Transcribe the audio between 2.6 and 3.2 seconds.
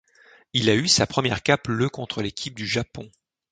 Japon.